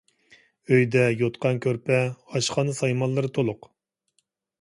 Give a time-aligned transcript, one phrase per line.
[0.75, 3.69] ئۆيدە يوتقان-كۆرپە، ئاشخانا سايمانلىرى تولۇق.